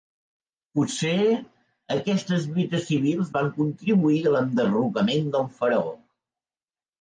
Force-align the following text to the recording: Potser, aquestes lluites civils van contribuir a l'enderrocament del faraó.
Potser, 0.77 1.33
aquestes 1.95 2.47
lluites 2.55 2.87
civils 2.87 3.29
van 3.35 3.51
contribuir 3.59 4.23
a 4.23 4.33
l'enderrocament 4.37 5.31
del 5.37 5.47
faraó. 5.61 5.95